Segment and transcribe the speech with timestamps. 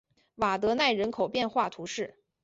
[0.37, 2.15] 瓦德奈人口变化图示